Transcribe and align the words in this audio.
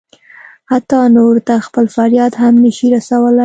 حتی 0.71 0.97
نورو 1.15 1.41
ته 1.47 1.55
خپل 1.67 1.85
فریاد 1.95 2.33
هم 2.41 2.53
نه 2.63 2.71
شي 2.77 2.87
رسولی. 2.95 3.39